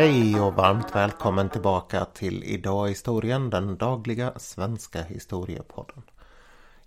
[0.00, 6.02] Hej och varmt välkommen tillbaka till Idag i historien, den dagliga svenska historiepodden.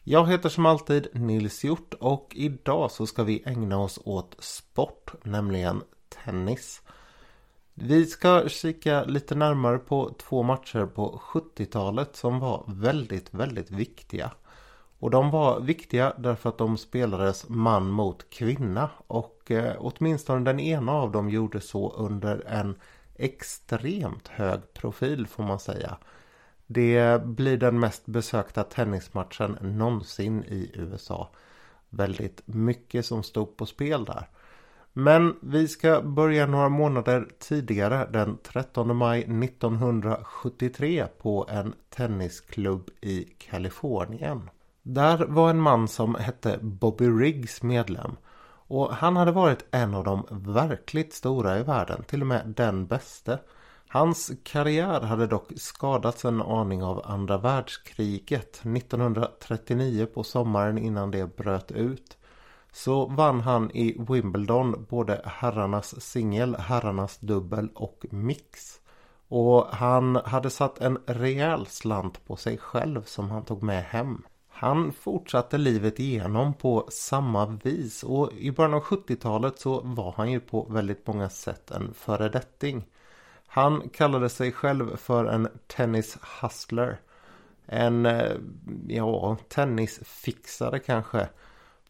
[0.03, 5.13] Jag heter som alltid Nils Hjort och idag så ska vi ägna oss åt sport,
[5.23, 5.81] nämligen
[6.23, 6.81] tennis.
[7.73, 14.31] Vi ska kika lite närmare på två matcher på 70-talet som var väldigt, väldigt viktiga.
[14.99, 20.59] Och de var viktiga därför att de spelades man mot kvinna och eh, åtminstone den
[20.59, 22.75] ena av dem gjorde så under en
[23.15, 25.97] extremt hög profil får man säga.
[26.67, 31.29] Det blir den mest besökta tennismatchen någonsin i USA.
[31.89, 34.27] Väldigt mycket som stod på spel där.
[34.93, 43.23] Men vi ska börja några månader tidigare den 13 maj 1973 på en tennisklubb i
[43.23, 44.49] Kalifornien.
[44.81, 48.15] Där var en man som hette Bobby Riggs medlem.
[48.67, 52.85] Och han hade varit en av de verkligt stora i världen, till och med den
[52.85, 53.39] bäste.
[53.87, 61.35] Hans karriär hade dock skadats en aning av andra världskriget 1939 på sommaren innan det
[61.37, 62.17] bröt ut.
[62.71, 68.79] Så vann han i Wimbledon både herrarnas singel, herrarnas dubbel och mix.
[69.27, 74.23] Och han hade satt en rejäl slant på sig själv som han tog med hem.
[74.63, 80.31] Han fortsatte livet igenom på samma vis och i början av 70-talet så var han
[80.31, 82.85] ju på väldigt många sätt en föredetting.
[83.47, 86.99] Han kallade sig själv för en tennis hustler.
[87.65, 88.31] En, eh,
[88.87, 91.27] ja, tennisfixare kanske.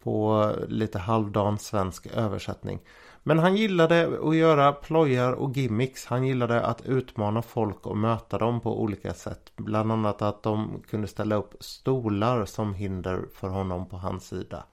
[0.03, 2.79] På lite halvdan svensk översättning.
[3.23, 6.05] Men han gillade att göra plojar och gimmicks.
[6.05, 9.51] Han gillade att utmana folk och möta dem på olika sätt.
[9.55, 14.63] Bland annat att de kunde ställa upp stolar som hinder för honom på hans sida.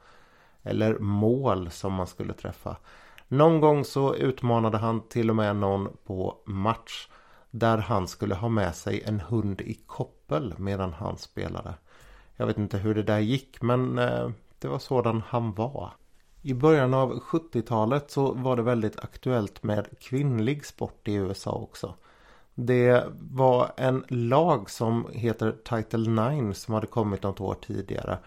[0.62, 2.76] Eller mål som man skulle träffa.
[3.28, 7.08] Någon gång så utmanade han till och med någon på match.
[7.50, 11.74] Där han skulle ha med sig en hund i koppel medan han spelade.
[12.36, 15.92] Jag vet inte hur det där gick men eh, det var sådan han var.
[16.42, 21.94] I början av 70-talet så var det väldigt aktuellt med kvinnlig sport i USA också.
[22.54, 28.18] Det var en lag som heter Title 9 som hade kommit något år tidigare.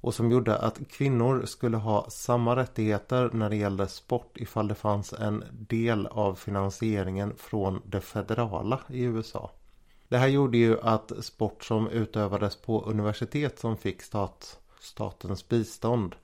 [0.00, 4.74] Och som gjorde att kvinnor skulle ha samma rättigheter när det gällde sport ifall det
[4.74, 9.50] fanns en del av finansieringen från det federala i USA.
[10.08, 16.14] Det här gjorde ju att sport som utövades på universitet som fick stat, statens bistånd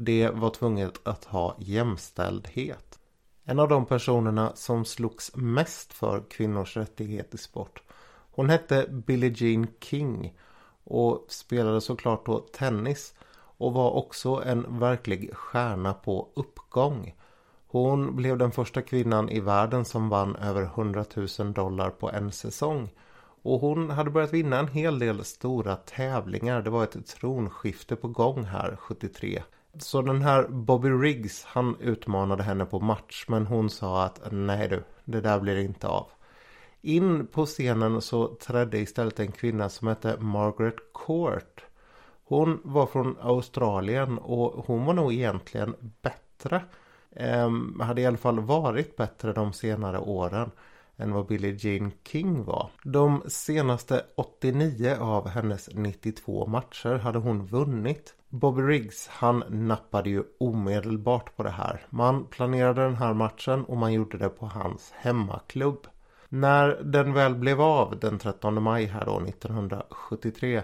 [0.00, 2.98] det var tvunget att ha jämställdhet.
[3.44, 7.82] En av de personerna som slogs mest för kvinnors rättighet i sport.
[8.30, 10.34] Hon hette Billie Jean King
[10.84, 17.14] och spelade såklart då tennis och var också en verklig stjärna på uppgång.
[17.66, 21.04] Hon blev den första kvinnan i världen som vann över 100
[21.38, 22.90] 000 dollar på en säsong.
[23.42, 26.62] Och hon hade börjat vinna en hel del stora tävlingar.
[26.62, 29.42] Det var ett tronskifte på gång här 73.
[29.78, 34.68] Så den här Bobby Riggs han utmanade henne på match men hon sa att nej
[34.68, 36.06] du, det där blir inte av.
[36.80, 41.64] In på scenen så trädde istället en kvinna som hette Margaret Court.
[42.24, 46.64] Hon var från Australien och hon var nog egentligen bättre.
[47.10, 47.50] Eh,
[47.80, 50.50] hade i alla fall varit bättre de senare åren
[50.98, 52.70] än vad Billie Jean King var.
[52.84, 58.14] De senaste 89 av hennes 92 matcher hade hon vunnit.
[58.28, 61.86] Bobby Riggs han nappade ju omedelbart på det här.
[61.90, 65.86] Man planerade den här matchen och man gjorde det på hans hemmaklubb.
[66.28, 70.62] När den väl blev av den 13 maj här då 1973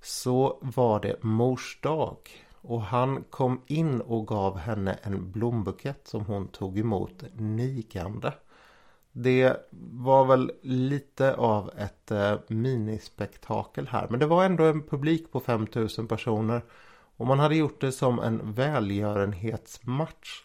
[0.00, 2.16] så var det mors dag.
[2.62, 8.30] Och han kom in och gav henne en blombukett som hon tog emot nigande.
[9.12, 9.56] Det
[9.92, 14.06] var väl lite av ett eh, minispektakel här.
[14.10, 16.62] Men det var ändå en publik på 5000 personer.
[17.16, 20.42] Och man hade gjort det som en välgörenhetsmatch.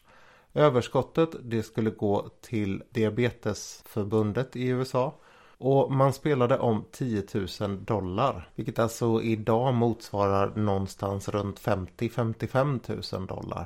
[0.54, 5.16] Överskottet det skulle gå till Diabetesförbundet i USA.
[5.57, 7.24] Och man spelade om 10
[7.60, 8.50] 000 dollar.
[8.56, 13.66] Vilket alltså idag motsvarar någonstans runt 50-55 000 dollar.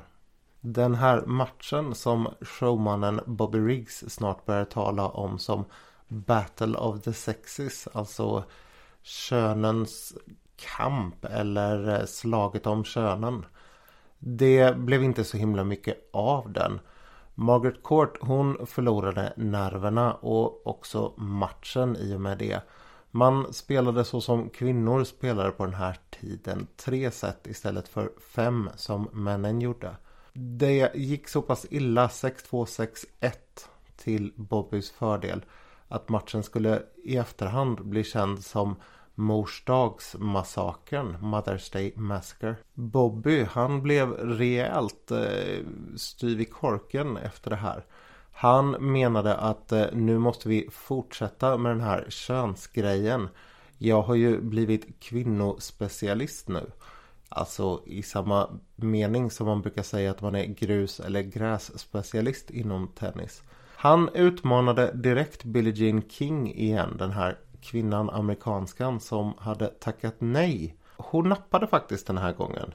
[0.61, 5.65] Den här matchen som showmannen Bobby Riggs snart börjar tala om som
[6.07, 7.87] Battle of the Sexes.
[7.93, 8.43] Alltså
[9.01, 10.13] könens
[10.55, 13.45] kamp eller slaget om könen.
[14.19, 16.79] Det blev inte så himla mycket av den.
[17.35, 22.61] Margaret Court hon förlorade nerverna och också matchen i och med det.
[23.11, 26.67] Man spelade så som kvinnor spelade på den här tiden.
[26.75, 29.95] Tre set istället för fem som männen gjorde.
[30.41, 32.65] Det gick så pass illa 6-2,
[33.21, 33.31] 6-1
[33.95, 35.45] till Bobbys fördel.
[35.87, 38.75] att matchen skulle i efterhand bli känd som
[39.15, 42.55] Morsdagsmassakern, Mother's Day Massacre.
[42.73, 45.65] Bobby, han blev rejält eh,
[45.95, 47.85] styv i korken efter det här.
[48.31, 53.29] Han menade att eh, nu måste vi fortsätta med den här könsgrejen.
[53.77, 56.71] Jag har ju blivit kvinnospecialist nu.
[57.29, 62.87] Alltså i samma mening som man brukar säga att man är grus eller grässpecialist inom
[62.87, 63.43] tennis.
[63.75, 70.75] Han utmanade direkt Billie Jean King igen, den här kvinnan amerikanskan som hade tackat nej.
[70.97, 72.73] Hon nappade faktiskt den här gången.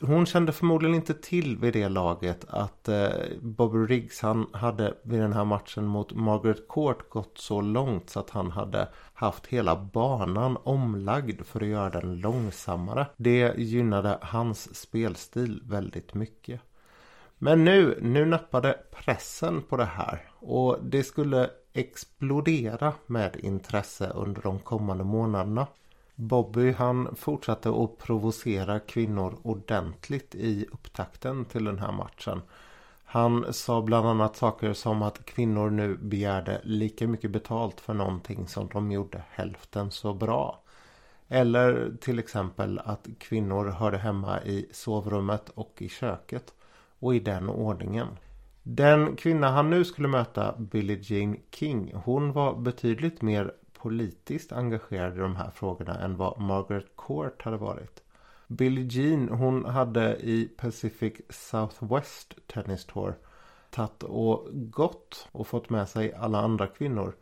[0.00, 3.08] Hon kände förmodligen inte till vid det laget att eh,
[3.40, 8.20] Bobby Riggs han hade vid den här matchen mot Margaret Court gått så långt så
[8.20, 8.88] att han hade
[9.18, 13.06] haft hela banan omlagd för att göra den långsammare.
[13.16, 16.60] Det gynnade hans spelstil väldigt mycket.
[17.38, 24.42] Men nu, nu nappade pressen på det här och det skulle explodera med intresse under
[24.42, 25.66] de kommande månaderna.
[26.14, 32.42] Bobby han fortsatte att provocera kvinnor ordentligt i upptakten till den här matchen.
[33.10, 38.48] Han sa bland annat saker som att kvinnor nu begärde lika mycket betalt för någonting
[38.48, 40.62] som de gjorde hälften så bra.
[41.28, 46.54] Eller till exempel att kvinnor hörde hemma i sovrummet och i köket.
[46.98, 48.08] Och i den ordningen.
[48.62, 55.16] Den kvinna han nu skulle möta, Billie Jean King, hon var betydligt mer politiskt engagerad
[55.16, 58.02] i de här frågorna än vad Margaret Court hade varit.
[58.50, 63.14] Billie Jean hon hade i Pacific Southwest Tennis Tour
[63.70, 67.14] tagit och gått och fått med sig alla andra kvinnor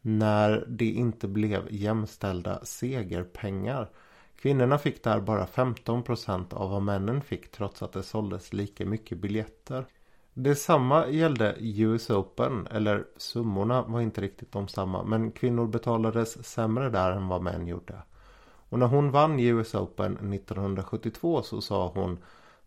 [0.00, 3.90] när det inte blev jämställda segerpengar.
[4.36, 9.18] Kvinnorna fick där bara 15% av vad männen fick trots att det såldes lika mycket
[9.18, 9.86] biljetter.
[10.34, 16.90] Detsamma gällde US Open, eller summorna var inte riktigt de samma, men kvinnor betalades sämre
[16.90, 18.02] där än vad män gjorde.
[18.74, 22.18] Och när hon vann US Open 1972 så sa hon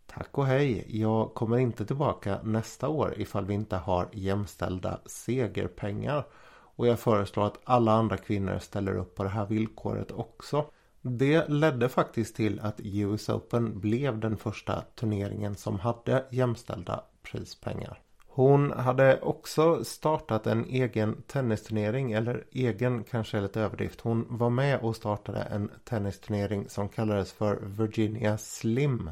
[0.06, 6.26] Tack och hej, jag kommer inte tillbaka nästa år ifall vi inte har jämställda segerpengar.
[6.50, 10.64] Och jag föreslår att alla andra kvinnor ställer upp på det här villkoret också.
[11.00, 18.00] Det ledde faktiskt till att US Open blev den första turneringen som hade jämställda prispengar.
[18.38, 24.00] Hon hade också startat en egen tennisturnering, eller egen kanske är lite överdrift.
[24.00, 29.10] Hon var med och startade en tennisturnering som kallades för Virginia Slim.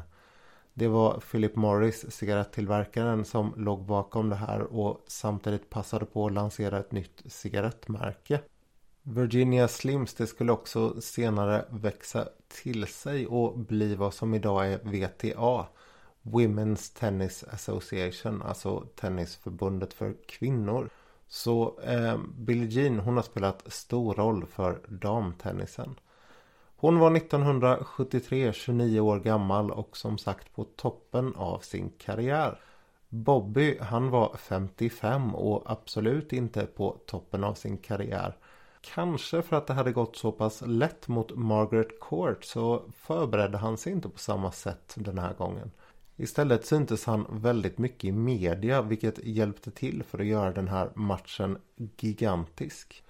[0.73, 6.33] Det var Philip Morris, cigarettillverkaren, som låg bakom det här och samtidigt passade på att
[6.33, 8.39] lansera ett nytt cigarettmärke.
[9.03, 12.27] Virginia Slims det skulle också senare växa
[12.63, 15.65] till sig och bli vad som idag är VTA.
[16.31, 20.89] Women's Tennis Association, alltså Tennisförbundet för kvinnor.
[21.27, 25.95] Så eh, Billie Jean hon har spelat stor roll för damtennisen.
[26.75, 32.59] Hon var 1973 29 år gammal och som sagt på toppen av sin karriär.
[33.09, 38.37] Bobby han var 55 och absolut inte på toppen av sin karriär.
[38.81, 43.77] Kanske för att det hade gått så pass lätt mot Margaret Court så förberedde han
[43.77, 45.71] sig inte på samma sätt den här gången.
[46.19, 50.89] Istället syntes han väldigt mycket i media vilket hjälpte till för att göra den här
[50.95, 51.57] matchen
[51.97, 53.03] gigantisk.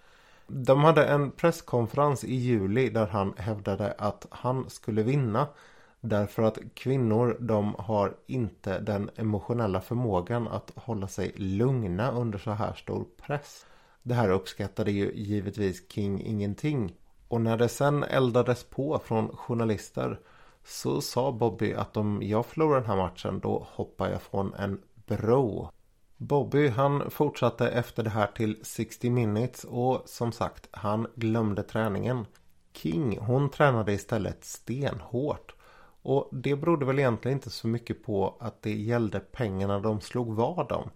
[0.47, 5.47] De hade en presskonferens i juli där han hävdade att han skulle vinna
[6.01, 12.51] därför att kvinnor de har inte den emotionella förmågan att hålla sig lugna under så
[12.51, 13.65] här stor press.
[14.03, 16.93] Det här uppskattade ju givetvis King ingenting.
[17.27, 20.19] Och när det sen eldades på från journalister
[20.67, 24.81] så sa Bobby att om jag förlorar den här matchen då hoppar jag från en
[25.05, 25.69] bro.
[26.17, 32.25] Bobby han fortsatte efter det här till 60 minutes och som sagt han glömde träningen.
[32.73, 35.55] King hon tränade istället stenhårt.
[36.01, 40.35] Och det berodde väl egentligen inte så mycket på att det gällde pengarna de slog
[40.35, 40.89] vad om.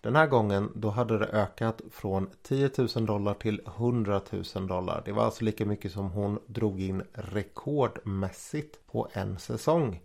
[0.00, 4.20] Den här gången då hade det ökat från 10 000 dollar till 100
[4.54, 5.02] 000 dollar.
[5.04, 10.00] Det var alltså lika mycket som hon drog in rekordmässigt på en säsong.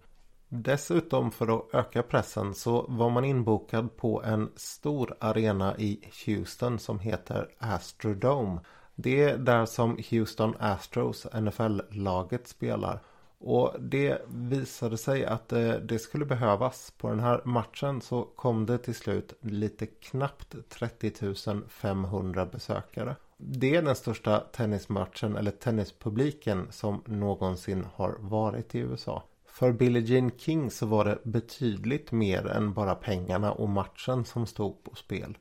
[0.54, 6.80] Dessutom för att öka pressen så var man inbokad på en stor arena i Houston
[6.80, 8.60] som heter Astrodome.
[8.96, 13.00] Det är där som Houston Astros, NFL-laget, spelar.
[13.44, 16.94] Och det visade sig att eh, det skulle behövas.
[16.98, 23.16] På den här matchen så kom det till slut lite knappt 30 500 besökare.
[23.38, 29.24] Det är den största tennismatchen eller tennispubliken som någonsin har varit i USA.
[29.46, 34.46] För Billie Jean King så var det betydligt mer än bara pengarna och matchen som
[34.46, 35.38] stod på spel.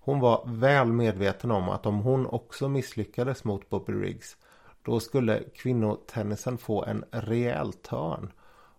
[0.00, 4.36] Hon var väl medveten om att om hon också misslyckades mot Bobby Riggs
[4.84, 8.32] då skulle kvinnotennisen få en rejäl törn.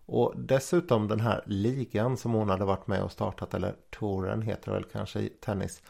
[0.06, 4.70] Och dessutom den här ligan som hon hade varit med och startat, eller touren heter
[4.70, 5.82] det väl kanske i tennis.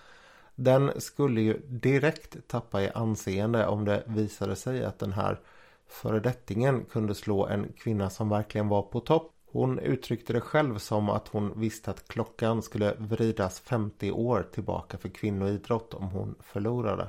[0.55, 5.41] Den skulle ju direkt tappa i anseende om det visade sig att den här
[5.89, 9.33] föredettingen kunde slå en kvinna som verkligen var på topp.
[9.47, 14.99] Hon uttryckte det själv som att hon visste att klockan skulle vridas 50 år tillbaka
[14.99, 17.09] för kvinnoidrott om hon förlorade.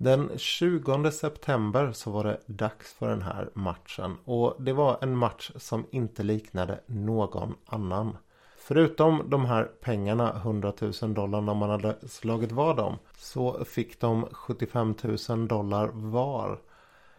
[0.00, 5.16] Den 20 september så var det dags för den här matchen och det var en
[5.16, 8.16] match som inte liknade någon annan.
[8.58, 14.00] Förutom de här pengarna, 100 000 dollar när man hade slagit vad om, så fick
[14.00, 14.94] de 75
[15.28, 16.58] 000 dollar var.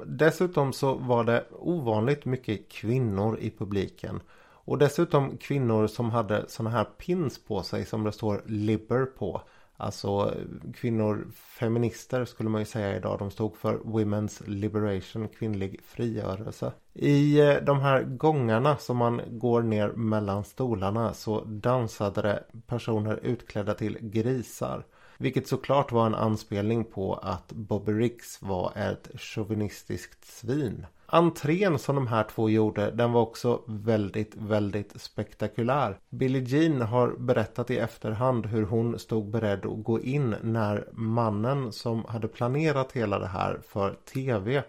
[0.05, 4.21] Dessutom så var det ovanligt mycket kvinnor i publiken.
[4.69, 9.41] Och dessutom kvinnor som hade såna här pins på sig som det står Liber på.
[9.81, 10.33] Alltså
[10.73, 13.19] kvinnor, feminister skulle man ju säga idag.
[13.19, 16.71] De stod för Women's Liberation, kvinnlig frigörelse.
[16.93, 23.19] I eh, de här gångarna som man går ner mellan stolarna så dansade det personer
[23.23, 24.85] utklädda till grisar.
[25.17, 30.85] Vilket såklart var en anspelning på att Bobby Riggs var ett chauvinistiskt svin.
[31.11, 35.99] Entrén som de här två gjorde den var också väldigt, väldigt spektakulär.
[36.09, 41.71] Billie Jean har berättat i efterhand hur hon stod beredd att gå in när mannen
[41.71, 44.63] som hade planerat hela det här för tv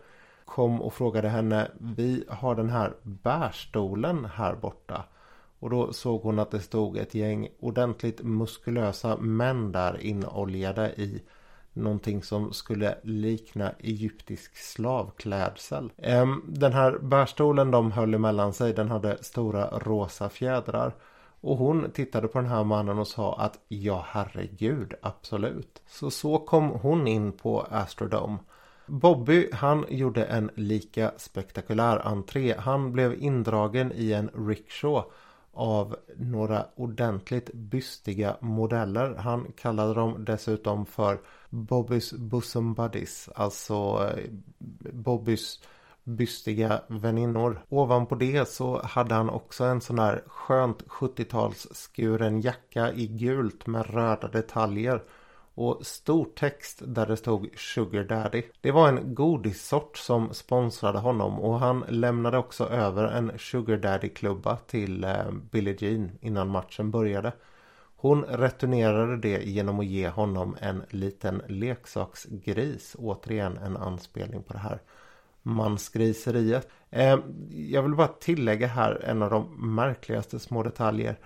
[0.45, 5.05] kom och frågade henne Vi har den här bärstolen här borta.
[5.59, 11.23] Och då såg hon att det stod ett gäng ordentligt muskulösa män där inoljade i
[11.73, 15.93] någonting som skulle likna egyptisk slavklädsel.
[16.47, 20.95] Den här bärstolen de höll emellan sig den hade stora rosa fjädrar.
[21.41, 25.83] Och hon tittade på den här mannen och sa att ja herregud absolut.
[25.87, 28.39] Så så kom hon in på Astrodome.
[28.87, 32.55] Bobby han gjorde en lika spektakulär entré.
[32.59, 35.03] Han blev indragen i en rickshaw
[35.53, 39.15] av några ordentligt bystiga modeller.
[39.15, 43.29] Han kallade dem dessutom för Bobbys Bosom Buddies.
[43.35, 43.75] Alltså
[44.17, 44.31] eh,
[44.93, 45.61] Bobbys
[46.05, 47.65] bystiga väninnor.
[47.69, 53.95] Ovanpå det så hade han också en sån där skönt 70-talsskuren jacka i gult med
[53.95, 55.03] röda detaljer
[55.61, 58.43] och stor text där det stod Sugar Daddy.
[58.61, 64.57] Det var en godissort som sponsrade honom och han lämnade också över en Sugar Daddy-klubba
[64.57, 67.33] till eh, Billie Jean innan matchen började.
[67.97, 72.97] Hon returnerade det genom att ge honom en liten leksaksgris.
[72.99, 74.79] Återigen en anspelning på det här
[75.43, 76.69] mansgriseriet.
[76.91, 77.19] Eh,
[77.51, 81.17] jag vill bara tillägga här en av de märkligaste små detaljer.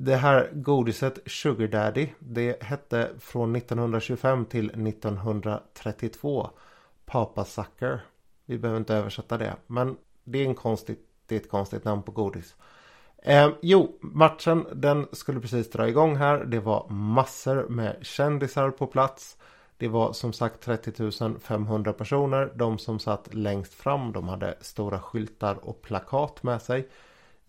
[0.00, 6.50] Det här godiset Sugar Daddy det hette från 1925 till 1932
[7.04, 8.00] Papa Sucker.
[8.46, 12.02] Vi behöver inte översätta det men det är, en konstigt, det är ett konstigt namn
[12.02, 12.56] på godis.
[13.22, 16.44] Eh, jo, matchen den skulle precis dra igång här.
[16.44, 19.36] Det var massor med kändisar på plats.
[19.76, 22.52] Det var som sagt 30 500 personer.
[22.54, 26.88] De som satt längst fram de hade stora skyltar och plakat med sig.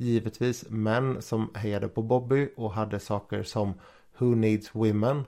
[0.01, 3.73] Givetvis män som hejade på Bobby och hade saker som
[4.17, 5.25] Who Needs Women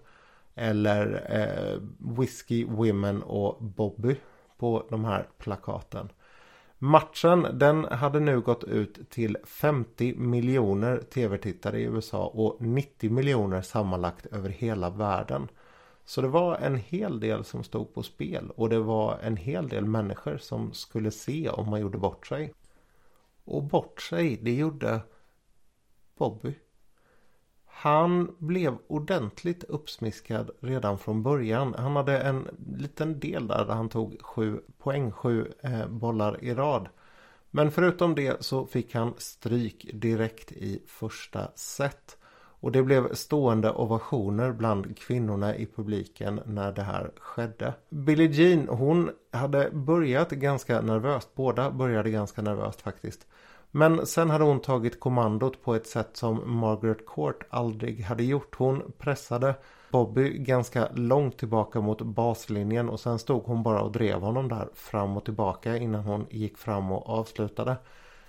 [0.56, 1.80] eller eh,
[2.18, 4.16] Whiskey Women och Bobby
[4.58, 6.10] på de här plakaten.
[6.78, 13.62] Matchen den hade nu gått ut till 50 miljoner tv-tittare i USA och 90 miljoner
[13.62, 15.48] sammanlagt över hela världen.
[16.06, 19.68] Så det var en hel del som stod på spel och det var en hel
[19.68, 22.54] del människor som skulle se om man gjorde bort sig.
[23.52, 25.02] Och bort sig, det gjorde
[26.18, 26.56] Bobby.
[27.66, 31.76] Han blev ordentligt uppsmiskad redan från början.
[31.78, 36.54] Han hade en liten del där, där han tog sju poäng, sju eh, bollar i
[36.54, 36.90] rad.
[37.50, 42.18] Men förutom det så fick han stryk direkt i första set.
[42.62, 47.74] Och det blev stående ovationer bland kvinnorna i publiken när det här skedde.
[47.90, 51.30] Billie Jean hon hade börjat ganska nervöst.
[51.36, 53.28] Båda började ganska nervöst faktiskt.
[53.72, 58.56] Men sen hade hon tagit kommandot på ett sätt som Margaret Court aldrig hade gjort.
[58.58, 59.56] Hon pressade
[59.92, 64.68] Bobby ganska långt tillbaka mot baslinjen och sen stod hon bara och drev honom där
[64.74, 67.76] fram och tillbaka innan hon gick fram och avslutade.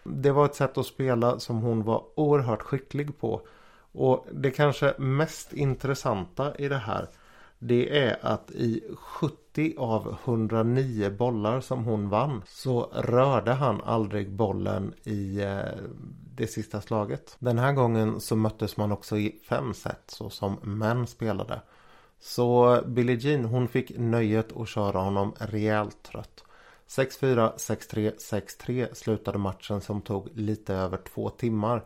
[0.04, 3.40] Det var ett sätt att spela som hon var oerhört skicklig på.
[3.92, 7.08] Och det kanske mest intressanta i det här
[7.64, 14.30] det är att i 70 av 109 bollar som hon vann så rörde han aldrig
[14.30, 15.60] bollen i eh,
[16.34, 17.36] det sista slaget.
[17.38, 21.60] Den här gången så möttes man också i fem set så som män spelade.
[22.20, 26.44] Så Billie Jean hon fick nöjet att köra honom rejält trött.
[26.88, 31.84] 6-4, 6-3, 6-3 slutade matchen som tog lite över två timmar.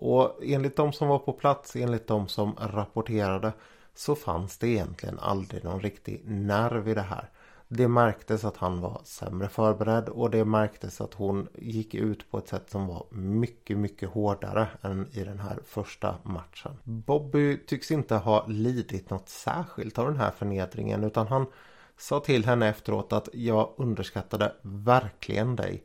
[0.00, 3.52] Och enligt de som var på plats, enligt de som rapporterade
[3.94, 7.30] så fanns det egentligen aldrig någon riktig nerv i det här.
[7.68, 12.38] Det märktes att han var sämre förberedd och det märktes att hon gick ut på
[12.38, 16.72] ett sätt som var mycket, mycket hårdare än i den här första matchen.
[16.82, 21.46] Bobby tycks inte ha lidit något särskilt av den här förnedringen utan han
[21.96, 25.84] sa till henne efteråt att jag underskattade verkligen dig.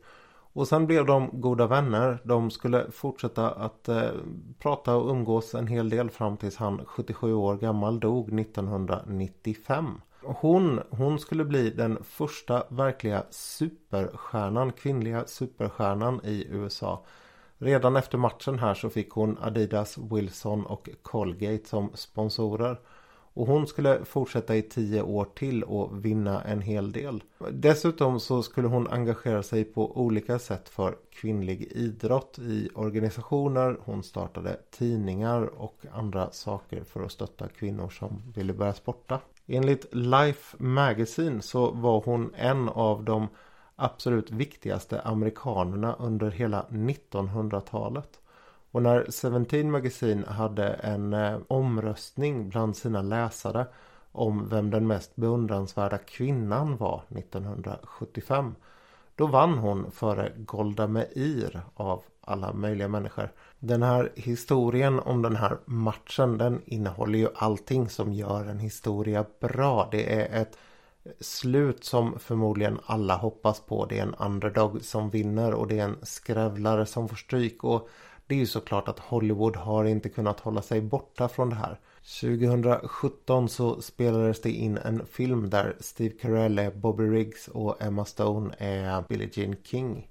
[0.54, 2.18] Och sen blev de goda vänner.
[2.24, 4.10] De skulle fortsätta att eh,
[4.58, 10.00] prata och umgås en hel del fram tills han 77 år gammal dog 1995.
[10.22, 17.04] Hon, hon skulle bli den första verkliga superstjärnan, kvinnliga superstjärnan i USA.
[17.58, 22.80] Redan efter matchen här så fick hon Adidas, Wilson och Colgate som sponsorer.
[23.34, 27.22] Och hon skulle fortsätta i tio år till och vinna en hel del.
[27.52, 33.76] Dessutom så skulle hon engagera sig på olika sätt för kvinnlig idrott i organisationer.
[33.84, 39.20] Hon startade tidningar och andra saker för att stötta kvinnor som ville börja sporta.
[39.46, 43.28] Enligt Life Magazine så var hon en av de
[43.76, 48.20] absolut viktigaste amerikanerna under hela 1900-talet.
[48.74, 53.66] Och när Seventeen Magazine hade en eh, omröstning bland sina läsare
[54.12, 58.54] om vem den mest beundransvärda kvinnan var 1975.
[59.16, 63.32] Då vann hon före Golda Meir av alla möjliga människor.
[63.58, 69.24] Den här historien om den här matchen den innehåller ju allting som gör en historia
[69.40, 69.88] bra.
[69.90, 70.58] Det är ett
[71.20, 73.86] slut som förmodligen alla hoppas på.
[73.86, 77.64] Det är en underdog som vinner och det är en skrävlare som får stryk.
[77.64, 77.88] Och
[78.26, 81.80] det är ju såklart att Hollywood har inte kunnat hålla sig borta från det här.
[82.20, 88.04] 2017 så spelades det in en film där Steve Carell är Bobby Riggs och Emma
[88.04, 90.08] Stone är Billie Jean King.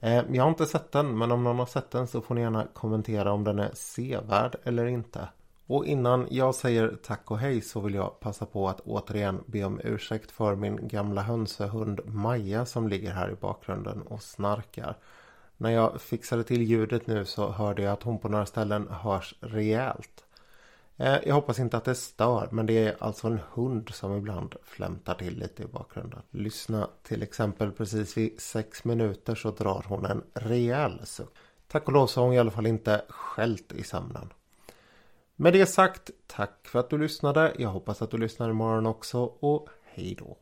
[0.00, 2.40] Eh, jag har inte sett den men om någon har sett den så får ni
[2.40, 5.28] gärna kommentera om den är sevärd eller inte.
[5.66, 9.64] Och innan jag säger tack och hej så vill jag passa på att återigen be
[9.64, 14.96] om ursäkt för min gamla hönsehund Maja som ligger här i bakgrunden och snarkar.
[15.60, 19.34] När jag fixade till ljudet nu så hörde jag att hon på några ställen hörs
[19.40, 20.24] rejält.
[20.96, 24.54] Eh, jag hoppas inte att det stör men det är alltså en hund som ibland
[24.62, 26.22] flämtar till lite i bakgrunden.
[26.30, 31.34] Lyssna till exempel precis vid sex minuter så drar hon en rejäl suck.
[31.68, 34.32] Tack och lov så har hon i alla fall inte skällt i sömnen.
[35.36, 37.54] Med det sagt, tack för att du lyssnade.
[37.58, 40.36] Jag hoppas att du lyssnar imorgon också och hej då.